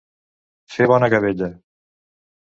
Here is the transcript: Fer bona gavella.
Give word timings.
Fer 0.75 0.87
bona 0.91 1.09
gavella. 1.15 1.49